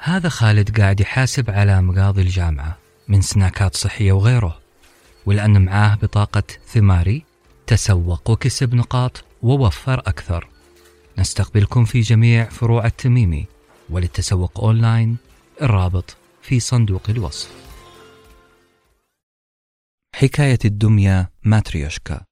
هذا 0.00 0.28
خالد 0.28 0.80
قاعد 0.80 1.00
يحاسب 1.00 1.50
على 1.50 1.82
مقاضي 1.82 2.22
الجامعة 2.22 2.78
من 3.08 3.22
سناكات 3.22 3.76
صحية 3.76 4.12
وغيره 4.12 4.60
ولأن 5.26 5.64
معاه 5.64 5.94
بطاقة 5.94 6.42
ثماري 6.66 7.24
تسوق 7.66 8.30
وكسب 8.30 8.74
نقاط 8.74 9.24
ووفر 9.42 9.98
أكثر. 9.98 10.48
نستقبلكم 11.18 11.84
في 11.84 12.00
جميع 12.00 12.44
فروع 12.44 12.86
التميمي 12.86 13.46
وللتسوق 13.90 14.60
أونلاين 14.60 15.16
الرابط 15.62 16.16
في 16.42 16.60
صندوق 16.60 17.02
الوصف. 17.08 17.50
حكاية 20.14 20.58
الدمية 20.64 21.30
ماتريوشكا. 21.42 22.24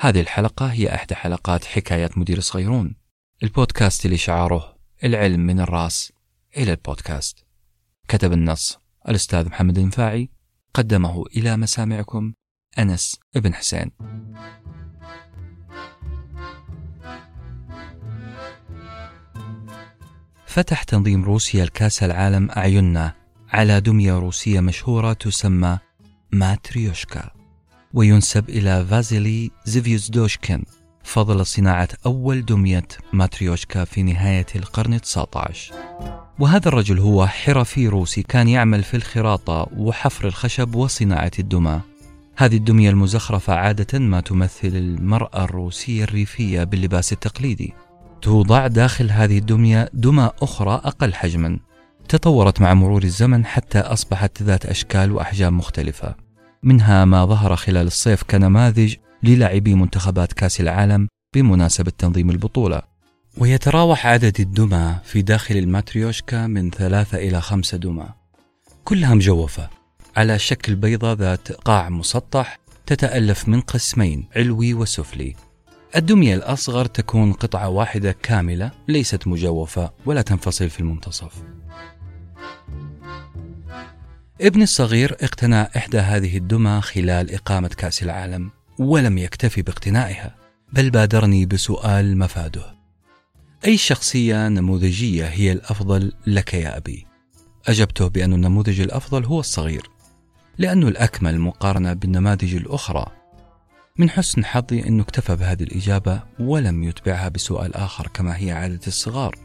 هذه 0.00 0.20
الحلقة 0.20 0.66
هي 0.66 0.94
إحدى 0.94 1.14
حلقات 1.14 1.64
حكايات 1.64 2.18
مدير 2.18 2.40
صغيرون 2.40 2.94
البودكاست 3.42 4.04
اللي 4.04 4.16
شعاره 4.16 4.76
العلم 5.04 5.40
من 5.40 5.60
الرأس. 5.60 6.12
إلى 6.56 6.72
البودكاست. 6.72 7.44
كتب 8.08 8.32
النص 8.32 8.78
الأستاذ 9.08 9.48
محمد 9.48 9.78
النفاعي 9.78 10.30
قدمه 10.74 11.24
إلى 11.36 11.56
مسامعكم 11.56 12.34
أنس 12.78 13.20
ابن 13.36 13.54
حسين. 13.54 13.90
فتح 20.46 20.82
تنظيم 20.82 21.24
روسيا 21.24 21.64
الكاس 21.64 22.02
العالم 22.02 22.50
أعيننا 22.50 23.14
على 23.48 23.80
دمية 23.80 24.18
روسية 24.18 24.60
مشهورة 24.60 25.12
تسمى 25.12 25.78
ماتريوشكا 26.32 27.30
وينسب 27.94 28.48
إلى 28.48 28.86
فازيلي 28.86 29.50
زيفيوزدوشكين 29.64 30.64
فضل 31.04 31.46
صناعة 31.46 31.88
أول 32.06 32.44
دمية 32.44 32.88
ماتريوشكا 33.12 33.84
في 33.84 34.02
نهاية 34.02 34.46
القرن 34.56 35.00
19 35.00 35.74
وهذا 36.38 36.68
الرجل 36.68 36.98
هو 36.98 37.26
حرفي 37.26 37.88
روسي 37.88 38.22
كان 38.22 38.48
يعمل 38.48 38.82
في 38.82 38.96
الخراطة 38.96 39.66
وحفر 39.76 40.28
الخشب 40.28 40.74
وصناعة 40.74 41.30
الدمى. 41.38 41.80
هذه 42.36 42.56
الدمية 42.56 42.90
المزخرفة 42.90 43.54
عادة 43.54 43.98
ما 43.98 44.20
تمثل 44.20 44.68
المرأة 44.68 45.44
الروسية 45.44 46.04
الريفية 46.04 46.64
باللباس 46.64 47.12
التقليدي. 47.12 47.74
توضع 48.22 48.66
داخل 48.66 49.10
هذه 49.10 49.38
الدمية 49.38 49.90
دمى 49.92 50.30
أخرى 50.42 50.80
أقل 50.84 51.14
حجما. 51.14 51.58
تطورت 52.08 52.60
مع 52.60 52.74
مرور 52.74 53.02
الزمن 53.02 53.46
حتى 53.46 53.78
أصبحت 53.78 54.42
ذات 54.42 54.66
أشكال 54.66 55.12
وأحجام 55.12 55.58
مختلفة. 55.58 56.14
منها 56.62 57.04
ما 57.04 57.26
ظهر 57.26 57.56
خلال 57.56 57.86
الصيف 57.86 58.22
كنماذج 58.22 58.94
للاعبي 59.24 59.74
منتخبات 59.74 60.32
كأس 60.32 60.60
العالم 60.60 61.08
بمناسبة 61.34 61.92
تنظيم 61.98 62.30
البطولة. 62.30 62.82
ويتراوح 63.38 64.06
عدد 64.06 64.40
الدمى 64.40 64.96
في 65.04 65.22
داخل 65.22 65.56
الماتريوشكا 65.56 66.46
من 66.46 66.70
ثلاثة 66.70 67.18
إلى 67.18 67.40
خمسة 67.40 67.78
دمى. 67.78 68.08
كلها 68.84 69.14
مجوفة 69.14 69.70
على 70.16 70.38
شكل 70.38 70.74
بيضة 70.74 71.12
ذات 71.12 71.52
قاع 71.52 71.88
مسطح 71.88 72.58
تتألف 72.86 73.48
من 73.48 73.60
قسمين 73.60 74.28
علوي 74.36 74.74
وسفلي. 74.74 75.34
الدمية 75.96 76.34
الأصغر 76.34 76.84
تكون 76.84 77.32
قطعة 77.32 77.68
واحدة 77.68 78.16
كاملة 78.22 78.70
ليست 78.88 79.26
مجوفة 79.26 79.92
ولا 80.06 80.22
تنفصل 80.22 80.70
في 80.70 80.80
المنتصف. 80.80 81.32
ابني 84.40 84.62
الصغير 84.62 85.16
اقتنى 85.20 85.62
إحدى 85.62 85.98
هذه 85.98 86.36
الدمى 86.36 86.80
خلال 86.80 87.34
إقامة 87.34 87.68
كأس 87.68 88.02
العالم. 88.02 88.50
ولم 88.78 89.18
يكتفي 89.18 89.62
باقتنائها 89.62 90.36
بل 90.72 90.90
بادرني 90.90 91.46
بسؤال 91.46 92.18
مفاده. 92.18 92.74
أي 93.66 93.76
شخصية 93.76 94.48
نموذجية 94.48 95.26
هي 95.26 95.52
الأفضل 95.52 96.12
لك 96.26 96.54
يا 96.54 96.76
أبي؟ 96.76 97.06
أجبته 97.66 98.08
بأن 98.08 98.32
النموذج 98.32 98.80
الأفضل 98.80 99.24
هو 99.24 99.40
الصغير 99.40 99.90
لأنه 100.58 100.88
الأكمل 100.88 101.40
مقارنة 101.40 101.92
بالنماذج 101.92 102.54
الأخرى. 102.54 103.06
من 103.98 104.10
حسن 104.10 104.44
حظي 104.44 104.86
أنه 104.86 105.02
اكتفى 105.02 105.36
بهذه 105.36 105.62
الإجابة 105.62 106.22
ولم 106.40 106.82
يتبعها 106.82 107.28
بسؤال 107.28 107.74
آخر 107.74 108.08
كما 108.08 108.36
هي 108.36 108.52
عادة 108.52 108.86
الصغار 108.86 109.38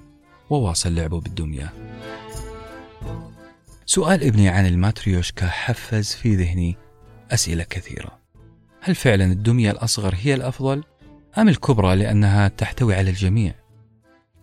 وواصل 0.50 0.95
لعبه 0.95 1.19
بالدمية. 1.19 1.73
سؤال 3.85 4.23
ابني 4.23 4.50
عن 4.50 4.66
الماتريوشكا 4.66 5.47
حفز 5.47 6.13
في 6.13 6.35
ذهني 6.35 6.78
أسئلة 7.31 7.63
كثيرة. 7.63 8.19
هل 8.81 8.95
فعلا 8.95 9.25
الدمية 9.25 9.72
الأصغر 9.72 10.16
هي 10.17 10.34
الأفضل 10.34 10.84
أم 11.38 11.50
الكبرى 11.50 11.95
لأنها 11.95 12.47
تحتوي 12.47 12.95
على 12.95 13.09
الجميع 13.09 13.53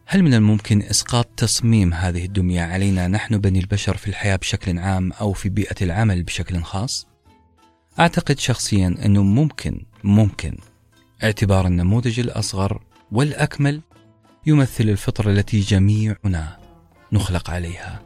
هل 0.07 0.23
من 0.23 0.35
الممكن 0.35 0.83
إسقاط 0.83 1.29
تصميم 1.37 1.95
هذه 1.95 2.25
الدمية 2.25 2.63
علينا 2.63 3.09
نحن 3.09 3.39
بني 3.39 3.59
البشر 3.59 3.97
في 3.97 4.09
الحياة 4.09 4.37
بشكل 4.37 4.79
عام 4.79 5.13
أو 5.13 5.33
في 5.33 5.49
بيئة 5.49 5.85
العمل 5.85 6.23
بشكل 6.23 6.63
خاص؟ 6.63 7.07
أعتقد 8.01 8.39
شخصيا 8.39 8.95
أنه 9.05 9.23
ممكن 9.23 9.85
ممكن 10.05 10.59
اعتبار 11.25 11.67
النموذج 11.67 12.21
الأصغر 12.21 12.83
والأكمل 13.13 13.81
يمثل 14.47 14.85
الفطرة 14.85 15.31
التي 15.31 15.61
جميعنا 15.61 16.59
نخلق 17.13 17.51
عليها. 17.51 18.06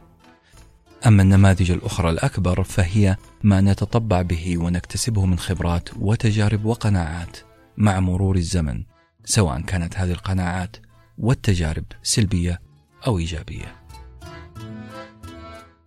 أما 1.07 1.23
النماذج 1.23 1.71
الأخرى 1.71 2.09
الأكبر 2.09 2.63
فهي 2.63 3.17
ما 3.43 3.61
نتطبع 3.61 4.21
به 4.21 4.57
ونكتسبه 4.57 5.25
من 5.25 5.39
خبرات 5.39 5.89
وتجارب 5.99 6.65
وقناعات 6.65 7.37
مع 7.77 7.99
مرور 7.99 8.35
الزمن، 8.35 8.83
سواء 9.25 9.61
كانت 9.61 9.97
هذه 9.97 10.11
القناعات 10.11 10.77
والتجارب 11.17 11.85
سلبية 12.03 12.61
أو 13.07 13.17
إيجابية. 13.17 13.75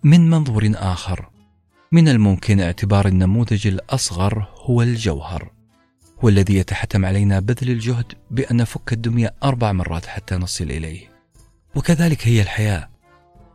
من 0.03 0.31
منظور 0.31 0.73
آخر 0.75 1.29
من 1.93 2.09
الممكن 2.09 2.61
اعتبار 2.61 3.09
النموذج 3.09 3.67
الأصغر 3.67 4.49
هو 4.57 4.83
الجوهر 4.83 5.53
والذي 6.23 6.57
يتحتم 6.57 7.05
علينا 7.05 7.41
بذل 7.41 7.71
الجهد 7.71 8.13
بأن 8.31 8.57
نفك 8.57 8.93
الدمية 8.93 9.35
أربع 9.45 9.73
مرات 9.73 10.07
حتى 10.07 10.35
نصل 10.35 10.65
إليه. 10.65 11.09
وكذلك 11.75 12.29
هي 12.29 12.43
الحياة. 12.43 12.94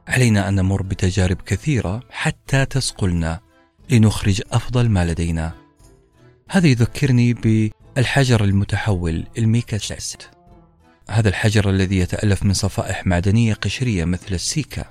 علينا 0.10 0.50
أن 0.50 0.56
نمر 0.56 0.82
بتجارب 0.82 1.42
كثيرة 1.42 2.04
حتى 2.10 2.66
تسقلنا 2.66 3.40
لنخرج 3.90 4.42
أفضل 4.52 4.90
ما 4.90 5.06
لدينا. 5.06 5.54
هذا 6.50 6.68
يذكرني 6.68 7.34
بالحجر 7.34 8.44
المتحول 8.44 9.28
الميكاسيست 9.38 10.30
هذا 11.10 11.30
الحجر 11.30 11.70
الذي 11.70 11.98
يتألف 11.98 12.44
من 12.44 12.54
صفائح 12.54 13.08
معدنية 13.08 13.54
قشرية 13.54 14.06
مثل 14.06 14.36
السيكا 14.36 14.86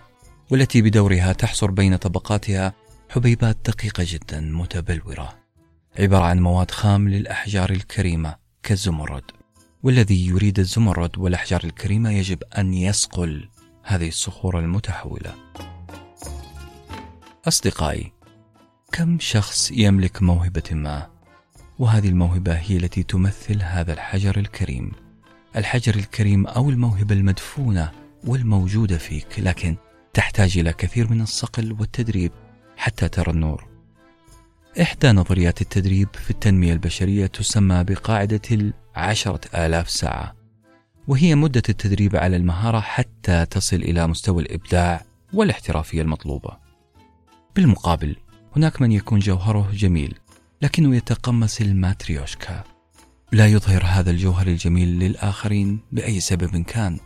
والتي 0.51 0.83
بدورها 0.83 1.33
تحصر 1.33 1.71
بين 1.71 1.97
طبقاتها 1.97 2.73
حبيبات 3.09 3.57
دقيقة 3.67 4.07
جدا 4.07 4.41
متبلورة. 4.41 5.39
عبارة 5.99 6.25
عن 6.25 6.41
مواد 6.41 6.71
خام 6.71 7.09
للأحجار 7.09 7.71
الكريمة 7.71 8.37
كالزمرد 8.63 9.25
والذي 9.83 10.27
يريد 10.27 10.59
الزمرد 10.59 11.19
والأحجار 11.19 11.65
الكريمة 11.65 12.11
يجب 12.11 12.43
أن 12.59 12.75
يصقل 12.75 13.49
هذه 13.89 14.09
الصخور 14.09 14.59
المتحولة. 14.59 15.35
أصدقائي 17.49 18.13
كم 18.93 19.19
شخص 19.21 19.71
يملك 19.71 20.23
موهبة 20.23 20.63
ما؟ 20.73 21.07
وهذه 21.79 22.09
الموهبة 22.09 22.53
هي 22.53 22.77
التي 22.77 23.03
تمثل 23.03 23.63
هذا 23.63 23.93
الحجر 23.93 24.39
الكريم. 24.39 24.93
الحجر 25.57 25.95
الكريم 25.95 26.47
أو 26.47 26.71
الموهبة 26.71 27.15
المدفونة 27.15 27.93
والموجودة 28.25 28.99
فيك 28.99 29.39
لكن 29.39 29.77
تحتاج 30.15 30.59
إلى 30.59 30.73
كثير 30.73 31.11
من 31.11 31.21
الصقل 31.21 31.73
والتدريب 31.73 32.33
حتى 32.77 33.09
ترى 33.09 33.33
النور. 33.33 33.69
إحدى 34.83 35.13
نظريات 35.13 35.61
التدريب 35.61 36.09
في 36.15 36.31
التنمية 36.31 36.73
البشرية 36.73 37.27
تسمى 37.27 37.85
بقاعدة 37.85 38.41
العشرة 38.53 39.41
آلاف 39.55 39.91
ساعة. 39.91 40.38
وهي 41.09 41.35
مدة 41.35 41.63
التدريب 41.69 42.17
على 42.17 42.37
المهارة 42.37 42.81
حتى 42.81 43.47
تصل 43.47 43.77
إلى 43.77 44.07
مستوى 44.07 44.43
الإبداع 44.43 45.03
والاحترافية 45.33 46.03
المطلوبة. 46.03 46.57
بالمقابل 47.57 48.17
هناك 48.57 48.83
من 48.83 48.93
يكون 48.93 49.19
جوهره 49.19 49.71
جميل 49.73 50.15
لكنه 50.63 50.97
يتقمص 50.97 51.61
الماتريوشكا. 51.61 52.65
لا 53.33 53.47
يظهر 53.47 53.85
هذا 53.85 54.11
الجوهر 54.11 54.47
الجميل 54.47 54.89
للآخرين 54.89 55.81
بأي 55.93 56.21
سبب 56.21 56.63
كان. 56.63 56.99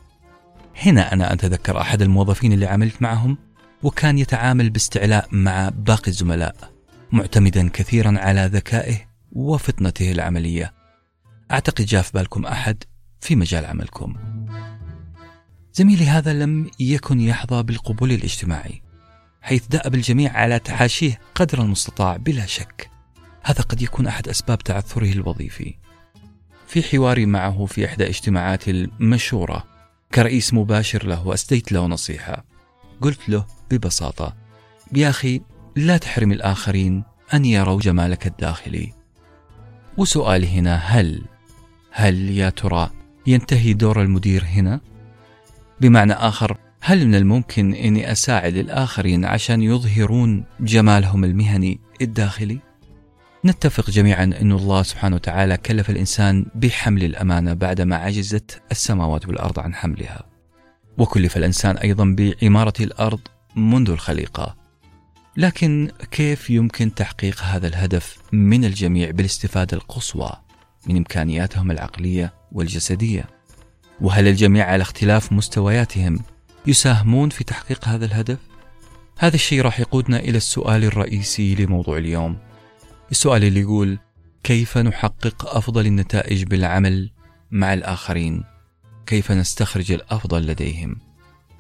هنا 0.76 1.12
أنا 1.12 1.32
أتذكر 1.32 1.81
أحد 1.81 2.02
الموظفين 2.02 2.52
اللي 2.52 2.66
عملت 2.66 3.02
معهم 3.02 3.38
وكان 3.82 4.19
يتعامل 4.19 4.70
باستعلاء 4.70 5.28
مع 5.32 5.69
باقي 5.69 6.08
الزملاء 6.08 6.56
معتمدا 7.12 7.69
كثيرا 7.69 8.19
على 8.19 8.50
ذكائه 8.52 8.96
وفطنته 9.32 10.12
العملية. 10.12 10.72
أعتقد 11.50 11.84
جاء 11.84 12.02
في 12.02 12.12
بالكم 12.14 12.46
أحد 12.46 12.84
في 13.22 13.36
مجال 13.36 13.64
عملكم. 13.64 14.14
زميلي 15.74 16.06
هذا 16.06 16.32
لم 16.32 16.70
يكن 16.80 17.20
يحظى 17.20 17.62
بالقبول 17.62 18.12
الاجتماعي 18.12 18.82
حيث 19.42 19.66
دأب 19.66 19.94
الجميع 19.94 20.32
على 20.32 20.58
تحاشيه 20.58 21.20
قدر 21.34 21.62
المستطاع 21.62 22.16
بلا 22.16 22.46
شك. 22.46 22.90
هذا 23.42 23.60
قد 23.60 23.82
يكون 23.82 24.06
أحد 24.06 24.28
أسباب 24.28 24.58
تعثره 24.58 25.12
الوظيفي. 25.12 25.74
في 26.66 26.82
حواري 26.82 27.26
معه 27.26 27.66
في 27.66 27.86
إحدى 27.86 28.08
اجتماعات 28.08 28.69
المشورة 28.69 29.64
كرئيس 30.14 30.54
مباشر 30.54 31.06
له 31.06 31.34
أسديت 31.34 31.72
له 31.72 31.86
نصيحة. 31.86 32.44
قلت 33.00 33.28
له 33.28 33.46
ببساطة 33.70 34.36
يا 34.92 35.08
أخي 35.08 35.40
لا 35.76 35.96
تحرم 35.96 36.32
الآخرين 36.32 37.04
أن 37.34 37.44
يروا 37.44 37.80
جمالك 37.80 38.26
الداخلي. 38.26 38.92
وسؤالي 39.96 40.48
هنا 40.48 40.76
هل 40.76 41.22
هل 41.90 42.30
يا 42.30 42.50
ترى 42.50 42.90
ينتهي 43.26 43.72
دور 43.72 44.02
المدير 44.02 44.44
هنا؟ 44.44 44.80
بمعنى 45.80 46.12
آخر 46.12 46.56
هل 46.80 47.06
من 47.06 47.14
الممكن 47.14 47.74
أني 47.74 48.12
أساعد 48.12 48.56
الآخرين 48.56 49.24
عشان 49.24 49.62
يظهرون 49.62 50.44
جمالهم 50.60 51.24
المهني 51.24 51.80
الداخلي؟ 52.02 52.58
نتفق 53.44 53.90
جميعا 53.90 54.24
أن 54.24 54.52
الله 54.52 54.82
سبحانه 54.82 55.16
وتعالى 55.16 55.56
كلف 55.56 55.90
الإنسان 55.90 56.46
بحمل 56.54 57.04
الأمانة 57.04 57.52
بعدما 57.52 57.96
عجزت 57.96 58.62
السماوات 58.70 59.28
والأرض 59.28 59.58
عن 59.58 59.75
حملها 59.75 60.22
وكلف 60.98 61.36
الإنسان 61.36 61.76
أيضا 61.76 62.16
بعمارة 62.18 62.72
الأرض 62.80 63.20
منذ 63.56 63.90
الخليقة 63.90 64.56
لكن 65.36 65.90
كيف 66.10 66.50
يمكن 66.50 66.94
تحقيق 66.94 67.42
هذا 67.42 67.66
الهدف 67.68 68.18
من 68.32 68.64
الجميع 68.64 69.10
بالاستفادة 69.10 69.76
القصوى 69.76 70.32
من 70.86 70.96
إمكانياتهم 70.96 71.70
العقلية 71.70 72.32
والجسدية 72.52 73.26
وهل 74.00 74.28
الجميع 74.28 74.66
على 74.66 74.82
اختلاف 74.82 75.32
مستوياتهم 75.32 76.20
يساهمون 76.66 77.28
في 77.28 77.44
تحقيق 77.44 77.88
هذا 77.88 78.04
الهدف؟ 78.04 78.38
هذا 79.19 79.34
الشيء 79.34 79.60
راح 79.62 79.81
يقودنا 79.81 80.19
إلى 80.19 80.37
السؤال 80.37 80.84
الرئيسي 80.84 81.54
لموضوع 81.54 81.99
اليوم 81.99 82.38
السؤال 83.10 83.44
اللي 83.44 83.60
يقول 83.60 83.99
كيف 84.44 84.78
نحقق 84.78 85.56
أفضل 85.56 85.87
النتائج 85.87 86.44
بالعمل 86.44 87.10
مع 87.50 87.75
الآخرين؟ 87.75 88.44
كيف 89.06 89.32
نستخرج 89.32 89.93
الأفضل 89.93 90.46
لديهم؟ 90.46 90.96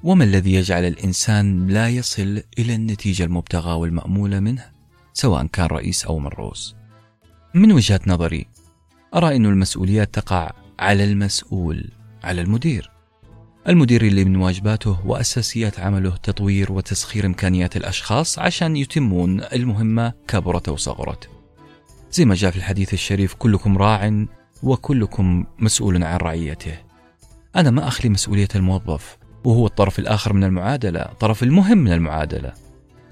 وما 0.02 0.24
الذي 0.24 0.54
يجعل 0.54 0.84
الإنسان 0.84 1.66
لا 1.66 1.88
يصل 1.88 2.42
إلى 2.58 2.74
النتيجة 2.74 3.24
المبتغى 3.24 3.72
والمأمولة 3.72 4.40
منه 4.40 4.64
سواء 5.12 5.46
كان 5.46 5.66
رئيس 5.66 6.04
أو 6.04 6.18
مرؤوس 6.18 6.76
من 7.54 7.72
وجهة 7.72 8.00
نظري 8.06 8.46
أرى 9.14 9.36
أن 9.36 9.46
المسؤوليات 9.46 10.14
تقع 10.14 10.50
على 10.82 11.04
المسؤول 11.04 11.90
على 12.24 12.40
المدير. 12.40 12.90
المدير 13.68 14.02
اللي 14.02 14.24
من 14.24 14.36
واجباته 14.36 15.06
وأساسيات 15.06 15.80
عمله 15.80 16.16
تطوير 16.16 16.72
وتسخير 16.72 17.26
إمكانيات 17.26 17.76
الأشخاص 17.76 18.38
عشان 18.38 18.76
يتمون 18.76 19.40
المهمة 19.40 20.12
كبرت 20.28 20.68
أو 20.68 20.76
صغرت 20.76 21.28
زي 22.10 22.24
ما 22.24 22.34
جاء 22.34 22.50
في 22.50 22.56
الحديث 22.56 22.94
الشريف 22.94 23.34
كلكم 23.34 23.78
راع 23.78 24.26
وكلكم 24.62 25.44
مسؤول 25.58 26.04
عن 26.04 26.16
رعيته. 26.16 26.78
أنا 27.56 27.70
ما 27.70 27.88
أخلي 27.88 28.10
مسؤولية 28.10 28.48
الموظف 28.54 29.18
وهو 29.44 29.66
الطرف 29.66 29.98
الآخر 29.98 30.32
من 30.32 30.44
المعادلة 30.44 31.00
الطرف 31.00 31.42
المهم 31.42 31.78
من 31.78 31.92
المعادلة. 31.92 32.52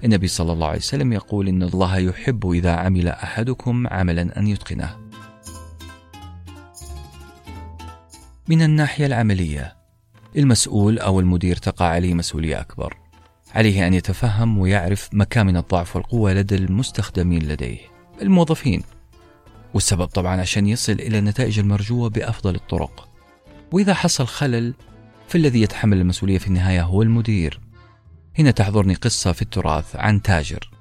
النبي 0.03 0.27
صلى 0.27 0.53
الله 0.53 0.67
عليه 0.67 0.77
وسلم 0.77 1.13
يقول 1.13 1.47
إن 1.47 1.63
الله 1.63 1.97
يحب 1.97 2.51
إذا 2.51 2.71
عمل 2.71 3.07
أحدكم 3.07 3.87
عملا 3.87 4.39
أن 4.39 4.47
يتقنه. 4.47 5.10
من 8.51 8.61
الناحية 8.61 9.05
العملية 9.05 9.75
المسؤول 10.37 10.99
أو 10.99 11.19
المدير 11.19 11.55
تقع 11.55 11.85
عليه 11.85 12.13
مسؤولية 12.13 12.61
أكبر 12.61 12.97
عليه 13.55 13.87
أن 13.87 13.93
يتفهم 13.93 14.57
ويعرف 14.57 15.09
مكامن 15.13 15.57
الضعف 15.57 15.95
والقوة 15.95 16.33
لدى 16.33 16.55
المستخدمين 16.55 17.43
لديه 17.43 17.79
الموظفين 18.21 18.83
والسبب 19.73 20.05
طبعا 20.05 20.41
عشان 20.41 20.67
يصل 20.67 20.91
إلى 20.91 21.19
النتائج 21.19 21.59
المرجوة 21.59 22.09
بأفضل 22.09 22.55
الطرق. 22.55 23.09
وإذا 23.71 23.93
حصل 23.93 24.27
خلل 24.27 24.73
فالذي 25.27 25.61
يتحمل 25.61 26.01
المسؤولية 26.01 26.37
في 26.37 26.47
النهاية 26.47 26.83
هو 26.83 27.01
المدير. 27.01 27.59
هنا 28.39 28.51
تحضرني 28.51 28.93
قصة 28.93 29.31
في 29.31 29.41
التراث 29.41 29.95
عن 29.95 30.21
تاجر. 30.21 30.71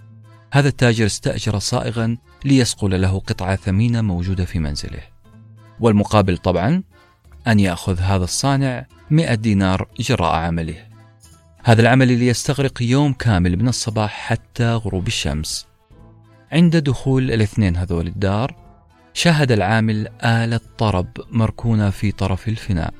هذا 0.52 0.68
التاجر 0.68 1.06
استأجر 1.06 1.58
صائغا 1.58 2.16
ليصقل 2.44 3.00
له 3.00 3.18
قطعة 3.18 3.56
ثمينة 3.56 4.00
موجودة 4.00 4.44
في 4.44 4.58
منزله. 4.58 5.02
والمقابل 5.80 6.38
طبعا 6.38 6.82
أن 7.46 7.60
يأخذ 7.60 7.98
هذا 7.98 8.24
الصانع 8.24 8.86
100 9.10 9.34
دينار 9.34 9.88
جراء 10.00 10.34
عمله. 10.34 10.86
هذا 11.64 11.82
العمل 11.82 12.10
اللي 12.10 12.26
يستغرق 12.26 12.82
يوم 12.82 13.12
كامل 13.12 13.56
من 13.56 13.68
الصباح 13.68 14.10
حتى 14.10 14.72
غروب 14.72 15.06
الشمس. 15.06 15.66
عند 16.52 16.76
دخول 16.76 17.30
الاثنين 17.30 17.76
هذول 17.76 18.06
الدار 18.06 18.54
شاهد 19.14 19.52
العامل 19.52 20.08
آلة 20.24 20.60
طرب 20.78 21.06
مركونة 21.30 21.90
في 21.90 22.12
طرف 22.12 22.48
الفناء. 22.48 22.94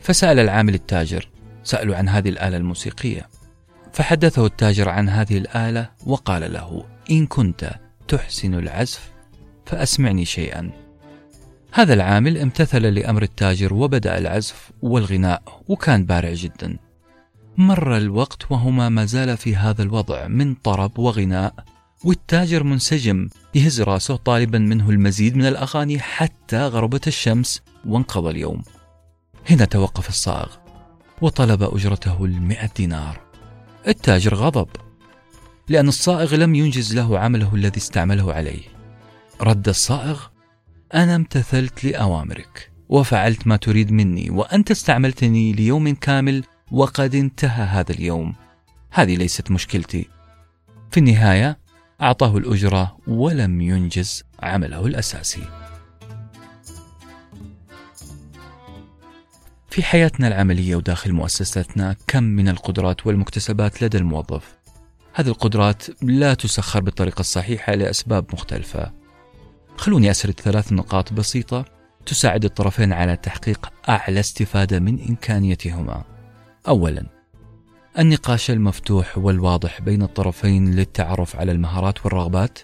فسأل 0.00 0.38
العامل 0.38 0.74
التاجر 0.74 1.28
سألوا 1.64 1.96
عن 1.96 2.08
هذه 2.08 2.28
الآلة 2.28 2.56
الموسيقية. 2.56 3.28
فحدثه 3.92 4.46
التاجر 4.46 4.88
عن 4.88 5.08
هذه 5.08 5.38
الآلة 5.38 5.90
وقال 6.06 6.52
له 6.52 6.84
إن 7.10 7.26
كنت 7.26 7.70
تحسن 8.08 8.54
العزف 8.54 9.10
فأسمعني 9.66 10.24
شيئا. 10.24 10.70
هذا 11.72 11.94
العامل 11.94 12.38
امتثل 12.38 12.82
لأمر 12.82 13.22
التاجر 13.22 13.74
وبدأ 13.74 14.18
العزف 14.18 14.70
والغناء 14.82 15.42
وكان 15.68 16.04
بارع 16.04 16.32
جدا. 16.32 16.76
مر 17.56 17.96
الوقت 17.96 18.50
وهما 18.50 18.88
ما 18.88 19.04
زال 19.04 19.36
في 19.36 19.56
هذا 19.56 19.82
الوضع 19.82 20.28
من 20.28 20.54
طرب 20.54 20.98
وغناء 20.98 21.54
والتاجر 22.04 22.62
منسجم 22.62 23.28
يهز 23.54 23.80
راسه 23.80 24.16
طالبا 24.16 24.58
منه 24.58 24.90
المزيد 24.90 25.36
من 25.36 25.46
الأغاني 25.46 25.98
حتى 25.98 26.66
غربت 26.66 27.08
الشمس 27.08 27.62
وانقضى 27.86 28.30
اليوم. 28.30 28.62
هنا 29.50 29.64
توقف 29.64 30.08
الصائغ 30.08 30.48
وطلب 31.20 31.62
أجرته 31.62 32.24
المئة 32.24 32.70
دينار. 32.76 33.20
التاجر 33.88 34.34
غضب 34.34 34.68
لأن 35.68 35.88
الصائغ 35.88 36.34
لم 36.34 36.54
ينجز 36.54 36.94
له 36.94 37.18
عمله 37.18 37.54
الذي 37.54 37.76
استعمله 37.76 38.32
عليه. 38.32 38.62
رد 39.40 39.68
الصائغ 39.68 40.20
أنا 40.94 41.16
امتثلت 41.16 41.84
لأوامرك 41.84 42.70
وفعلت 42.88 43.46
ما 43.46 43.56
تريد 43.56 43.92
مني 43.92 44.30
وأنت 44.30 44.70
استعملتني 44.70 45.52
ليوم 45.52 45.94
كامل 45.94 46.44
وقد 46.72 47.14
انتهى 47.14 47.64
هذا 47.64 47.92
اليوم. 47.92 48.34
هذه 48.90 49.16
ليست 49.16 49.50
مشكلتي. 49.50 50.08
في 50.90 51.00
النهاية 51.00 51.58
أعطاه 52.02 52.36
الأجرة 52.36 52.96
ولم 53.06 53.60
ينجز 53.60 54.24
عمله 54.42 54.86
الأساسي. 54.86 55.42
في 59.68 59.82
حياتنا 59.82 60.28
العملية 60.28 60.76
وداخل 60.76 61.12
مؤسستنا 61.12 61.96
كم 62.06 62.22
من 62.22 62.48
القدرات 62.48 63.06
والمكتسبات 63.06 63.82
لدى 63.82 63.98
الموظف؟ 63.98 64.54
هذه 65.14 65.28
القدرات 65.28 66.02
لا 66.02 66.34
تسخر 66.34 66.80
بالطريقة 66.80 67.20
الصحيحة 67.20 67.74
لأسباب 67.74 68.26
مختلفة. 68.32 68.99
خلوني 69.80 70.10
أسرد 70.10 70.40
ثلاث 70.40 70.72
نقاط 70.72 71.12
بسيطة 71.12 71.64
تساعد 72.06 72.44
الطرفين 72.44 72.92
على 72.92 73.16
تحقيق 73.16 73.72
أعلى 73.88 74.20
استفادة 74.20 74.78
من 74.78 75.08
إمكانيتهما. 75.08 76.04
أولا 76.68 77.06
النقاش 77.98 78.50
المفتوح 78.50 79.18
والواضح 79.18 79.80
بين 79.80 80.02
الطرفين 80.02 80.74
للتعرف 80.74 81.36
على 81.36 81.52
المهارات 81.52 82.04
والرغبات 82.04 82.58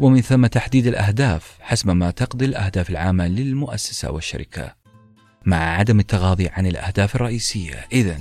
ومن 0.00 0.20
ثم 0.20 0.46
تحديد 0.46 0.86
الأهداف 0.86 1.56
حسب 1.60 1.90
ما 1.90 2.10
تقضي 2.10 2.44
الأهداف 2.44 2.90
العامة 2.90 3.26
للمؤسسة 3.26 4.10
والشركة. 4.10 4.74
مع 5.44 5.56
عدم 5.56 6.00
التغاضي 6.00 6.48
عن 6.48 6.66
الأهداف 6.66 7.16
الرئيسية 7.16 7.86
إذا 7.92 8.20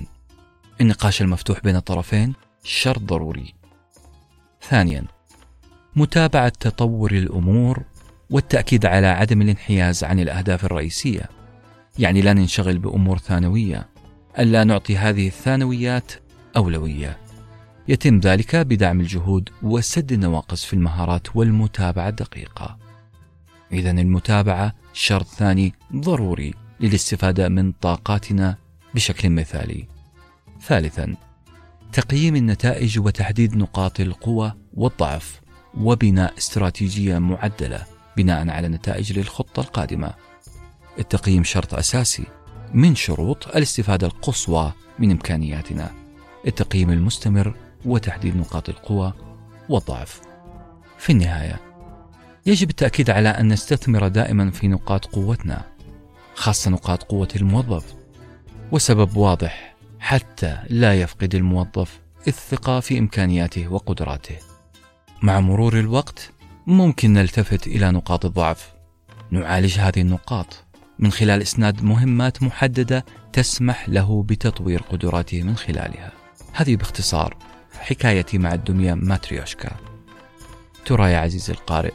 النقاش 0.82 1.22
المفتوح 1.22 1.60
بين 1.60 1.76
الطرفين 1.76 2.34
شرط 2.64 3.02
ضروري. 3.02 3.54
ثانيا 4.70 5.06
متابعة 5.96 6.50
تطور 6.50 7.12
الأمور 7.12 7.84
والتأكيد 8.34 8.86
على 8.86 9.08
عدم 9.08 9.42
الانحياز 9.42 10.04
عن 10.04 10.20
الأهداف 10.20 10.66
الرئيسية. 10.66 11.30
يعني 12.00 12.22
لا 12.22 12.34
ننشغل 12.34 12.78
بأمور 12.78 13.18
ثانوية. 13.18 13.90
ألا 14.40 14.64
نعطي 14.64 14.98
هذه 14.98 15.28
الثانويات 15.28 16.12
أولوية. 16.58 17.18
يتم 17.88 18.20
ذلك 18.20 18.56
بدعم 18.56 19.02
الجهود 19.02 19.50
وسد 19.62 20.12
النواقص 20.12 20.66
في 20.66 20.74
المهارات 20.74 21.36
والمتابعة 21.36 22.10
الدقيقة. 22.10 22.78
إذا 23.72 23.92
المتابعة 23.92 24.74
شرط 24.94 25.28
ثاني 25.28 25.74
ضروري 25.96 26.54
للاستفادة 26.80 27.50
من 27.50 27.72
طاقاتنا 27.72 28.58
بشكل 28.96 29.30
مثالي. 29.30 29.88
ثالثا 30.62 31.16
تقييم 31.92 32.36
النتائج 32.36 33.00
وتحديد 33.00 33.58
نقاط 33.58 34.00
القوة 34.00 34.56
والضعف 34.74 35.42
وبناء 35.78 36.38
استراتيجية 36.38 37.18
معدلة. 37.18 37.93
بناء 38.18 38.50
على 38.50 38.68
النتائج 38.68 39.20
للخطة 39.20 39.60
القادمة. 39.60 40.14
التقييم 41.00 41.44
شرط 41.44 41.74
أساسي 41.74 42.24
من 42.74 42.96
شروط 42.96 43.48
الاستفادة 43.48 44.08
القصوى 44.08 44.74
من 45.00 45.12
إمكانياتنا. 45.12 45.92
التقييم 46.48 46.90
المستمر 46.90 47.56
وتحديد 47.86 48.38
نقاط 48.38 48.70
القوة 48.70 49.14
والضعف. 49.70 50.22
في 50.98 51.12
النهاية 51.12 51.60
يجب 52.46 52.70
التأكيد 52.70 53.10
على 53.10 53.30
أن 53.30 53.48
نستثمر 53.48 54.08
دائما 54.08 54.52
في 54.52 54.68
نقاط 54.68 55.06
قوتنا 55.06 55.66
خاصة 56.36 56.72
نقاط 56.72 57.04
قوة 57.04 57.28
الموظف 57.36 57.94
وسبب 58.72 59.18
واضح 59.18 59.76
حتى 60.00 60.58
لا 60.70 61.02
يفقد 61.02 61.36
الموظف 61.36 62.00
الثقة 62.28 62.80
في 62.80 63.00
إمكانياته 63.00 63.68
وقدراته. 63.68 64.36
مع 65.22 65.40
مرور 65.40 65.80
الوقت 65.80 66.32
ممكن 66.68 67.14
نلتفت 67.14 67.68
إلى 67.68 67.92
نقاط 67.92 68.26
الضعف. 68.26 68.74
نعالج 69.32 69.80
هذه 69.80 70.02
النقاط 70.02 70.64
من 71.00 71.12
خلال 71.12 71.42
إسناد 71.42 71.84
مهمات 71.84 72.44
محددة 72.44 73.06
تسمح 73.34 73.90
له 73.90 74.24
بتطوير 74.24 74.82
قدراته 74.82 75.44
من 75.44 75.56
خلالها. 75.56 76.12
هذه 76.54 76.76
باختصار 76.76 77.38
حكايتي 77.80 78.38
مع 78.38 78.54
الدمية 78.54 78.94
ماتريوشكا. 78.94 79.72
ترى 80.86 81.12
يا 81.12 81.18
عزيزي 81.18 81.54
القارئ 81.54 81.94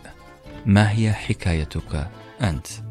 ما 0.66 0.92
هي 0.92 1.12
حكايتك 1.12 2.10
أنت؟ 2.42 2.88